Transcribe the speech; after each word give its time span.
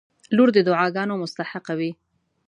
•لور 0.35 0.49
د 0.53 0.57
دعاګانو 0.67 1.13
مستحقه 1.23 1.73
وي. 1.79 1.91